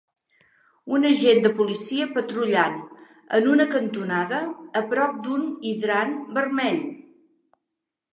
[0.95, 2.79] Un agent de policia patrullant
[3.39, 4.39] en una cantonada
[4.81, 6.81] a prop d'un hidrant vermell.